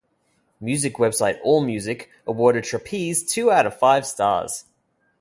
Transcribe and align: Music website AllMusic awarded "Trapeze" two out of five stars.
Music 0.59 0.95
website 0.95 1.39
AllMusic 1.43 2.07
awarded 2.25 2.63
"Trapeze" 2.63 3.23
two 3.23 3.51
out 3.51 3.67
of 3.67 3.77
five 3.77 4.03
stars. 4.03 4.65